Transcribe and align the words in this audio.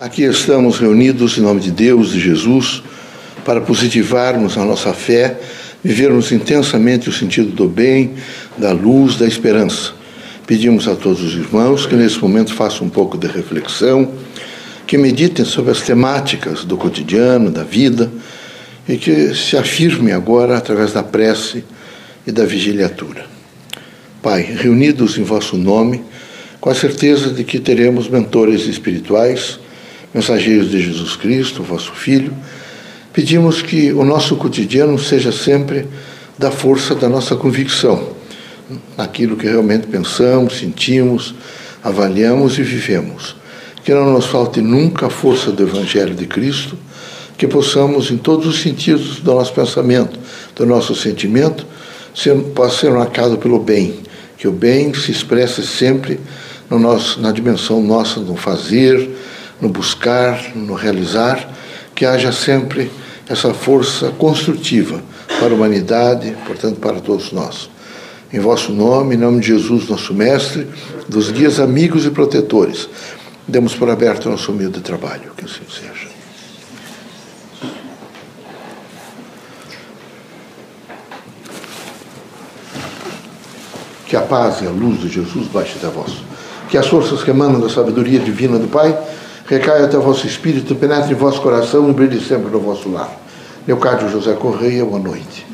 Aqui 0.00 0.22
estamos 0.22 0.78
reunidos 0.78 1.36
em 1.36 1.42
nome 1.42 1.60
de 1.60 1.70
Deus, 1.70 2.12
de 2.12 2.18
Jesus, 2.18 2.82
para 3.44 3.60
positivarmos 3.60 4.56
a 4.56 4.64
nossa 4.64 4.94
fé, 4.94 5.38
vivermos 5.84 6.32
intensamente 6.32 7.10
o 7.10 7.12
sentido 7.12 7.50
do 7.50 7.68
bem, 7.68 8.14
da 8.56 8.72
luz, 8.72 9.16
da 9.16 9.26
esperança. 9.26 9.92
Pedimos 10.46 10.88
a 10.88 10.96
todos 10.96 11.22
os 11.22 11.34
irmãos 11.34 11.84
que 11.84 11.94
nesse 11.94 12.18
momento 12.18 12.54
façam 12.54 12.86
um 12.86 12.88
pouco 12.88 13.18
de 13.18 13.26
reflexão, 13.26 14.10
que 14.86 14.96
meditem 14.96 15.44
sobre 15.44 15.70
as 15.70 15.82
temáticas 15.82 16.64
do 16.64 16.78
cotidiano, 16.78 17.50
da 17.50 17.62
vida, 17.62 18.10
e 18.88 18.96
que 18.96 19.34
se 19.34 19.54
afirmem 19.54 20.14
agora 20.14 20.56
através 20.56 20.94
da 20.94 21.02
prece 21.02 21.62
e 22.26 22.32
da 22.32 22.46
vigiliatura. 22.46 23.26
Pai, 24.22 24.40
reunidos 24.40 25.18
em 25.18 25.24
vosso 25.24 25.58
nome, 25.58 26.02
com 26.58 26.70
a 26.70 26.74
certeza 26.74 27.28
de 27.28 27.44
que 27.44 27.60
teremos 27.60 28.08
mentores 28.08 28.62
espirituais, 28.62 29.60
mensageiros 30.14 30.70
de 30.70 30.82
Jesus 30.82 31.16
Cristo, 31.16 31.62
vosso 31.62 31.92
Filho, 31.92 32.32
pedimos 33.12 33.62
que 33.62 33.92
o 33.92 34.04
nosso 34.04 34.36
cotidiano 34.36 34.98
seja 34.98 35.32
sempre 35.32 35.86
da 36.38 36.50
força 36.50 36.94
da 36.94 37.08
nossa 37.08 37.36
convicção, 37.36 38.08
naquilo 38.96 39.36
que 39.36 39.46
realmente 39.46 39.86
pensamos, 39.86 40.58
sentimos, 40.58 41.34
avaliamos 41.82 42.58
e 42.58 42.62
vivemos. 42.62 43.36
Que 43.84 43.92
não 43.92 44.12
nos 44.12 44.26
falte 44.26 44.60
nunca 44.60 45.06
a 45.06 45.10
força 45.10 45.50
do 45.50 45.62
Evangelho 45.62 46.14
de 46.14 46.26
Cristo, 46.26 46.76
que 47.36 47.46
possamos, 47.46 48.10
em 48.10 48.18
todos 48.18 48.46
os 48.46 48.60
sentidos 48.60 49.20
do 49.20 49.34
nosso 49.34 49.52
pensamento, 49.52 50.18
do 50.54 50.66
nosso 50.66 50.94
sentimento, 50.94 51.66
ser, 52.14 52.34
possa 52.54 52.80
ser 52.80 52.90
marcado 52.90 53.38
pelo 53.38 53.58
bem, 53.58 54.00
que 54.36 54.46
o 54.46 54.52
bem 54.52 54.92
se 54.94 55.10
expresse 55.10 55.66
sempre 55.66 56.20
no 56.68 56.78
nosso, 56.78 57.20
na 57.20 57.32
dimensão 57.32 57.82
nossa 57.82 58.20
do 58.20 58.36
fazer, 58.36 59.10
no 59.60 59.68
buscar, 59.68 60.56
no 60.56 60.74
realizar, 60.74 61.48
que 61.94 62.06
haja 62.06 62.32
sempre 62.32 62.90
essa 63.28 63.52
força 63.52 64.10
construtiva 64.10 65.02
para 65.38 65.50
a 65.50 65.54
humanidade, 65.54 66.36
portanto, 66.46 66.80
para 66.80 67.00
todos 67.00 67.30
nós. 67.32 67.70
Em 68.32 68.40
vosso 68.40 68.72
nome, 68.72 69.14
em 69.14 69.18
nome 69.18 69.40
de 69.40 69.48
Jesus, 69.48 69.88
nosso 69.88 70.14
Mestre, 70.14 70.68
dos 71.08 71.30
guias 71.30 71.60
amigos 71.60 72.06
e 72.06 72.10
protetores, 72.10 72.88
demos 73.46 73.74
por 73.74 73.90
aberto 73.90 74.26
o 74.26 74.30
nosso 74.30 74.52
humilde 74.52 74.80
trabalho. 74.80 75.32
Que 75.36 75.44
assim 75.44 75.62
seja. 75.68 76.08
Que 84.06 84.16
a 84.16 84.22
paz 84.22 84.60
e 84.60 84.66
a 84.66 84.70
luz 84.70 85.00
de 85.00 85.08
Jesus 85.08 85.46
baixe 85.48 85.76
até 85.76 85.88
vós. 85.88 86.12
Que 86.68 86.78
as 86.78 86.86
forças 86.86 87.22
que 87.22 87.30
emanam 87.30 87.60
da 87.60 87.68
sabedoria 87.68 88.18
divina 88.18 88.58
do 88.58 88.68
Pai 88.68 88.96
recaia 89.50 89.84
até 89.86 89.98
o 89.98 90.00
vosso 90.00 90.28
espírito, 90.28 90.76
penetre 90.76 91.10
em 91.10 91.16
vosso 91.16 91.40
coração 91.40 91.90
e 91.90 91.92
brilhe 91.92 92.20
sempre 92.20 92.48
no 92.52 92.60
vosso 92.60 92.88
lar. 92.88 93.10
Leocádio 93.66 94.08
José 94.08 94.32
Correia, 94.34 94.84
boa 94.84 95.00
noite. 95.00 95.44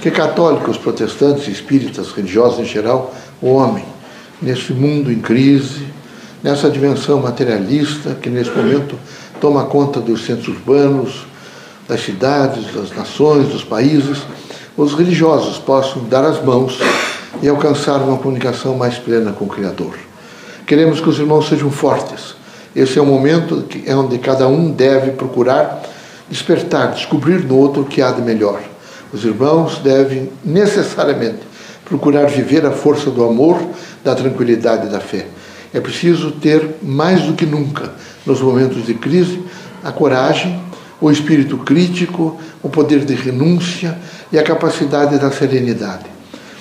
Que 0.00 0.10
católicos, 0.10 0.78
protestantes, 0.78 1.46
espíritas, 1.46 2.12
religiosos 2.12 2.60
em 2.60 2.64
geral, 2.64 3.14
o 3.42 3.52
homem, 3.52 3.84
nesse 4.40 4.72
mundo 4.72 5.12
em 5.12 5.18
crise, 5.18 5.86
nessa 6.42 6.70
dimensão 6.70 7.20
materialista 7.20 8.14
que 8.14 8.30
nesse 8.30 8.48
momento 8.52 8.98
toma 9.38 9.66
conta 9.66 10.00
dos 10.00 10.24
centros 10.24 10.48
urbanos, 10.48 11.26
das 11.86 12.00
cidades, 12.00 12.72
das 12.72 12.90
nações, 12.96 13.48
dos 13.48 13.62
países, 13.62 14.22
os 14.78 14.94
religiosos 14.94 15.58
possam 15.58 16.04
dar 16.04 16.24
as 16.24 16.42
mãos 16.42 16.78
e 17.42 17.48
alcançar 17.50 17.98
uma 17.98 18.16
comunicação 18.16 18.78
mais 18.78 18.96
plena 18.96 19.30
com 19.30 19.44
o 19.44 19.48
Criador. 19.48 19.98
Queremos 20.66 21.00
que 21.00 21.08
os 21.10 21.18
irmãos 21.18 21.48
sejam 21.48 21.70
fortes, 21.70 22.39
esse 22.74 22.98
é 22.98 23.02
o 23.02 23.06
momento 23.06 23.64
é 23.84 23.94
onde 23.94 24.18
cada 24.18 24.46
um 24.46 24.70
deve 24.70 25.12
procurar 25.12 25.82
despertar, 26.30 26.92
descobrir 26.92 27.44
no 27.44 27.56
outro 27.56 27.82
o 27.82 27.84
que 27.84 28.00
há 28.00 28.12
de 28.12 28.22
melhor. 28.22 28.62
Os 29.12 29.24
irmãos 29.24 29.78
devem 29.78 30.30
necessariamente 30.44 31.40
procurar 31.84 32.26
viver 32.26 32.64
a 32.64 32.70
força 32.70 33.10
do 33.10 33.24
amor, 33.24 33.60
da 34.04 34.14
tranquilidade 34.14 34.86
e 34.86 34.90
da 34.90 35.00
fé. 35.00 35.26
É 35.74 35.80
preciso 35.80 36.30
ter, 36.30 36.76
mais 36.80 37.22
do 37.22 37.32
que 37.32 37.44
nunca, 37.44 37.92
nos 38.24 38.40
momentos 38.40 38.86
de 38.86 38.94
crise, 38.94 39.42
a 39.82 39.90
coragem, 39.90 40.60
o 41.00 41.10
espírito 41.10 41.58
crítico, 41.58 42.38
o 42.62 42.68
poder 42.68 43.04
de 43.04 43.14
renúncia 43.14 43.98
e 44.32 44.38
a 44.38 44.42
capacidade 44.42 45.18
da 45.18 45.32
serenidade. 45.32 46.04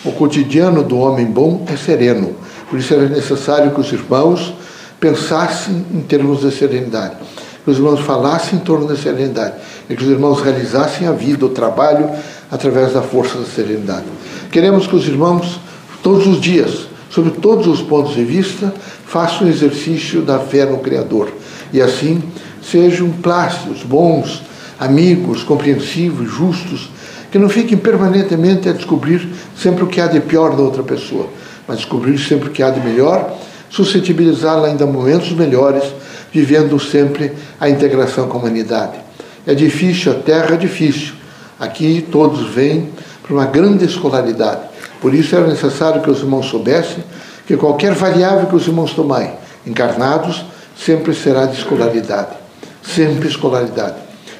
O 0.03 0.11
cotidiano 0.13 0.83
do 0.83 0.97
homem 0.97 1.25
bom 1.25 1.65
é 1.67 1.75
sereno, 1.75 2.35
por 2.69 2.79
isso 2.79 2.93
é 2.93 3.09
necessário 3.09 3.71
que 3.71 3.81
os 3.81 3.91
irmãos 3.91 4.53
pensassem 4.99 5.85
em 5.93 6.01
termos 6.01 6.41
de 6.41 6.51
serenidade, 6.51 7.15
que 7.63 7.71
os 7.71 7.77
irmãos 7.77 8.01
falassem 8.01 8.59
em 8.59 8.61
torno 8.61 8.87
da 8.87 8.95
serenidade, 8.95 9.55
e 9.89 9.95
que 9.95 10.03
os 10.03 10.09
irmãos 10.09 10.41
realizassem 10.41 11.07
a 11.07 11.11
vida, 11.11 11.45
o 11.45 11.49
trabalho, 11.49 12.09
através 12.51 12.93
da 12.93 13.01
força 13.01 13.37
da 13.37 13.45
serenidade. 13.45 14.05
Queremos 14.51 14.87
que 14.87 14.95
os 14.95 15.07
irmãos, 15.07 15.59
todos 16.03 16.27
os 16.27 16.41
dias, 16.41 16.87
sob 17.09 17.31
todos 17.31 17.67
os 17.67 17.81
pontos 17.81 18.13
de 18.13 18.23
vista, 18.23 18.73
façam 19.05 19.47
o 19.47 19.49
exercício 19.49 20.21
da 20.21 20.39
fé 20.39 20.65
no 20.65 20.79
Criador, 20.79 21.31
e 21.71 21.81
assim 21.81 22.21
sejam 22.61 23.09
plácidos, 23.09 23.83
bons, 23.83 24.43
amigos, 24.79 25.43
compreensivos, 25.43 26.29
justos, 26.29 26.89
que 27.31 27.37
não 27.37 27.49
fiquem 27.49 27.77
permanentemente 27.77 28.67
a 28.67 28.73
descobrir 28.73 29.27
sempre 29.55 29.83
o 29.83 29.87
que 29.87 30.01
há 30.01 30.07
de 30.07 30.19
pior 30.19 30.55
da 30.55 30.63
outra 30.63 30.83
pessoa, 30.83 31.27
mas 31.67 31.77
descobrir 31.77 32.17
sempre 32.17 32.49
o 32.49 32.51
que 32.51 32.63
há 32.63 32.69
de 32.71 32.79
melhor 32.79 33.37
suscetibilizá-la 33.69 34.67
ainda 34.67 34.83
a 34.83 34.87
momentos 34.87 35.31
melhores, 35.31 35.83
vivendo 36.31 36.79
sempre 36.79 37.33
a 37.59 37.69
integração 37.69 38.27
com 38.27 38.37
a 38.37 38.41
humanidade. 38.41 38.97
É 39.45 39.53
difícil, 39.53 40.11
a 40.11 40.15
terra 40.15 40.55
é 40.55 40.57
difícil. 40.57 41.13
Aqui 41.59 42.05
todos 42.11 42.49
vêm 42.49 42.89
para 43.23 43.33
uma 43.33 43.45
grande 43.45 43.85
escolaridade. 43.85 44.61
Por 45.01 45.13
isso 45.13 45.35
era 45.35 45.47
necessário 45.47 46.01
que 46.01 46.09
os 46.09 46.19
irmãos 46.19 46.47
soubessem 46.47 47.03
que 47.45 47.55
qualquer 47.57 47.93
variável 47.93 48.47
que 48.47 48.55
os 48.55 48.67
irmãos 48.67 48.93
tomarem, 48.93 49.31
encarnados, 49.65 50.45
sempre 50.77 51.13
será 51.13 51.45
de 51.45 51.57
escolaridade. 51.57 52.35
Sempre 52.83 53.27
escolaridade. 53.27 53.95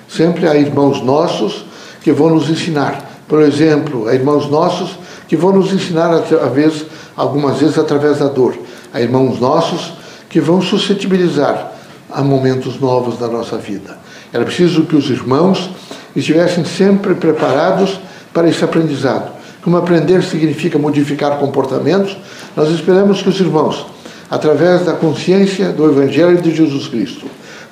Sempre 0.07 0.47
há 0.47 0.55
irmãos 0.55 1.01
nossos 1.01 1.65
que 2.01 2.11
vão 2.11 2.29
nos 2.29 2.49
ensinar. 2.49 3.23
Por 3.27 3.41
exemplo, 3.41 4.07
há 4.07 4.13
irmãos 4.13 4.49
nossos 4.49 4.97
que 5.27 5.35
vão 5.35 5.51
nos 5.51 5.71
ensinar, 5.71 6.09
vez, 6.53 6.85
algumas 7.15 7.59
vezes, 7.59 7.77
através 7.77 8.19
da 8.19 8.27
dor 8.27 8.57
a 8.93 9.01
irmãos 9.01 9.39
nossos 9.39 9.93
que 10.29 10.39
vão 10.39 10.61
suscetibilizar 10.61 11.71
a 12.11 12.21
momentos 12.21 12.79
novos 12.79 13.17
da 13.17 13.27
nossa 13.27 13.57
vida. 13.57 13.97
Era 14.31 14.45
preciso 14.45 14.83
que 14.83 14.95
os 14.95 15.09
irmãos 15.09 15.69
estivessem 16.15 16.65
sempre 16.65 17.15
preparados 17.15 17.99
para 18.33 18.47
esse 18.47 18.63
aprendizado. 18.63 19.31
Como 19.61 19.77
aprender 19.77 20.23
significa 20.23 20.77
modificar 20.77 21.37
comportamentos, 21.37 22.17
nós 22.55 22.69
esperamos 22.69 23.21
que 23.21 23.29
os 23.29 23.39
irmãos, 23.39 23.85
através 24.29 24.85
da 24.85 24.93
consciência 24.93 25.69
do 25.69 25.85
Evangelho 25.85 26.41
de 26.41 26.55
Jesus 26.55 26.87
Cristo, 26.87 27.25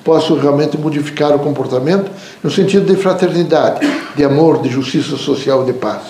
possam 0.04 0.38
realmente 0.38 0.76
modificar 0.78 1.34
o 1.34 1.38
comportamento 1.38 2.10
no 2.42 2.50
sentido 2.50 2.86
de 2.86 3.00
fraternidade, 3.00 3.80
de 4.16 4.24
amor, 4.24 4.62
de 4.62 4.68
justiça 4.68 5.16
social 5.16 5.62
e 5.62 5.66
de 5.66 5.72
paz. 5.74 6.02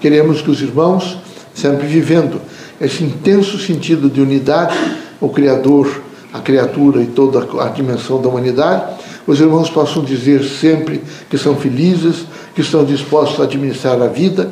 Queremos 0.00 0.42
que 0.42 0.50
os 0.50 0.60
irmãos, 0.60 1.18
sempre 1.54 1.86
vivendo 1.86 2.40
esse 2.80 3.02
intenso 3.02 3.58
sentido 3.58 4.08
de 4.08 4.20
unidade, 4.20 4.76
o 5.20 5.28
Criador, 5.28 6.02
a 6.32 6.40
criatura 6.40 7.02
e 7.02 7.06
toda 7.06 7.46
a 7.62 7.68
dimensão 7.68 8.20
da 8.20 8.28
humanidade, 8.28 8.96
os 9.26 9.40
irmãos 9.40 9.68
possam 9.68 10.04
dizer 10.04 10.44
sempre 10.44 11.02
que 11.28 11.36
são 11.36 11.56
felizes, 11.56 12.26
que 12.54 12.60
estão 12.60 12.84
dispostos 12.84 13.40
a 13.40 13.44
administrar 13.44 14.00
a 14.00 14.06
vida 14.06 14.50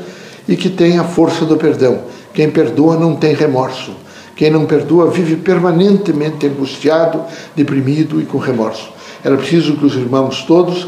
e 0.49 0.57
que 0.57 0.69
têm 0.69 0.99
a 0.99 1.05
força 1.05 1.45
do 1.45 1.57
perdão. 1.57 2.01
Quem 2.35 2.51
perdoa 2.51 2.99
não 2.99 3.15
tem 3.15 3.35
remorso. 3.35 3.93
Quem 4.35 4.51
não 4.51 4.67
perdoa 4.67 5.11
vive 5.11 5.37
permanentemente 5.37 6.47
angustiado, 6.47 7.23
deprimido 7.55 8.21
e 8.21 8.25
com 8.27 8.37
remorso. 8.37 8.91
Era 9.25 9.37
preciso 9.37 9.77
que 9.77 9.87
os 9.87 9.95
irmãos 9.95 10.43
todos 10.43 10.87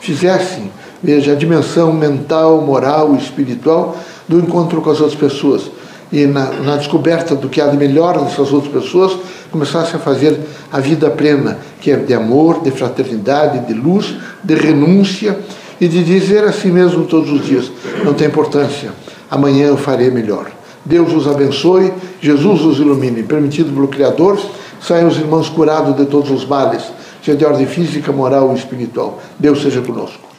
fizessem, 0.00 0.70
veja, 1.02 1.32
a 1.32 1.34
dimensão 1.34 1.92
mental, 1.92 2.60
moral 2.60 3.14
e 3.14 3.18
espiritual 3.18 3.96
do 4.28 4.38
encontro 4.38 4.82
com 4.82 4.90
as 4.90 5.00
outras 5.00 5.18
pessoas 5.18 5.70
e 6.12 6.26
na, 6.26 6.46
na, 6.52 6.76
descoberta 6.76 7.34
do 7.34 7.48
que 7.48 7.60
há 7.60 7.68
de 7.68 7.76
melhor 7.76 8.20
nessas 8.20 8.52
outras 8.52 8.72
pessoas, 8.72 9.16
começasse 9.50 9.94
a 9.94 9.98
fazer 9.98 10.38
a 10.72 10.80
vida 10.80 11.08
plena, 11.10 11.58
que 11.80 11.90
é 11.90 11.96
de 11.96 12.12
amor, 12.12 12.62
de 12.62 12.70
fraternidade, 12.70 13.66
de 13.66 13.74
luz, 13.74 14.16
de 14.42 14.54
renúncia 14.54 15.38
e 15.80 15.86
de 15.86 16.02
dizer 16.02 16.44
a 16.44 16.52
si 16.52 16.68
mesmo 16.68 17.04
todos 17.04 17.30
os 17.30 17.46
dias: 17.46 17.70
não 18.04 18.14
tem 18.14 18.26
importância, 18.26 18.90
amanhã 19.30 19.66
eu 19.66 19.76
farei 19.76 20.10
melhor. 20.10 20.50
Deus 20.84 21.12
os 21.12 21.28
abençoe, 21.28 21.92
Jesus 22.20 22.62
os 22.62 22.78
ilumine. 22.78 23.22
Permitido 23.22 23.72
pelo 23.72 23.88
Criador, 23.88 24.40
saiam 24.80 25.08
os 25.08 25.18
irmãos 25.18 25.48
curados 25.48 25.94
de 25.96 26.06
todos 26.06 26.30
os 26.30 26.46
males, 26.46 26.82
seja 27.22 27.36
de 27.36 27.44
ordem 27.44 27.66
física, 27.66 28.10
moral 28.10 28.48
ou 28.48 28.54
espiritual. 28.54 29.20
Deus 29.38 29.62
seja 29.62 29.82
conosco. 29.82 30.29